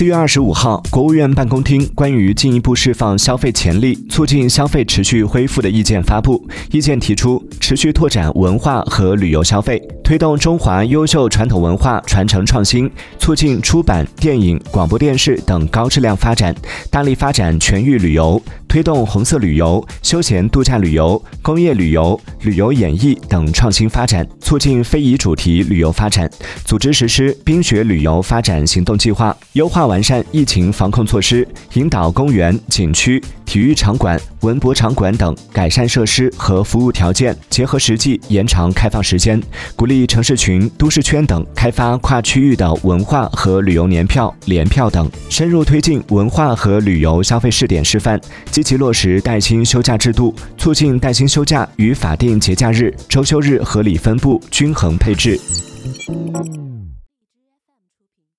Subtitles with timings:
[0.00, 6.42] 四月二十五号，国务院办公厅关于进一步释放消费潜力、促进消费持续恢复的意见发布。
[6.72, 16.56] 意见提出，持续拓展文化和旅游消费，推动中华优秀传统文化传承创新，促进出版、电影、广播电视等高质量发展，
[16.90, 26.30] 大力发展全域旅游，推动红色旅游、休闲度假旅游、工业旅游、旅游演艺等创新发展，促进非遗主题旅游发展，
[26.64, 29.89] 组织实施冰雪旅游发展行动计划，优化。
[29.90, 39.42] 完善疫情防控措施，引导公园、景区、体育场馆、文博场馆等改善设施和服务条件，结合实际延长开放时间，
[39.74, 55.40] 鼓励城市群、都市圈等开发跨区域的文化和旅游年票、联票等，深入推进文化和旅游消费试点示范，积极落实带薪休假制度，促进带薪休假与法定节假日、周休日合理分布、均衡配置。